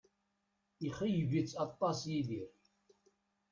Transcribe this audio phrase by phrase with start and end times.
[0.87, 2.49] Ixeyyeb-itt aṭas Yidir